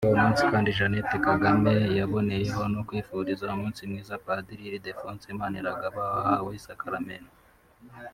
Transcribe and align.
Kuri 0.03 0.09
uwo 0.13 0.19
munsi 0.25 0.43
kandi 0.51 0.75
Jeannette 0.77 1.15
Kagame 1.27 1.73
yaboneyeho 1.99 2.61
no 2.73 2.81
kwifuriza 2.87 3.45
umunsi 3.55 3.81
mwiza 3.89 4.21
Padiri 4.25 4.63
Ildephonse 4.69 5.27
Maniragaba 5.39 5.99
wahawe 6.13 6.49
isakaramentu 6.59 7.29
ry’ubusaserdoti 7.37 8.07